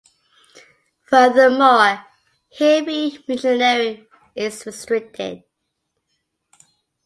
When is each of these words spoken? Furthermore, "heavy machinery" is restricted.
Furthermore, 1.03 2.07
"heavy 2.57 3.23
machinery" 3.27 4.07
is 4.33 4.65
restricted. 4.65 5.43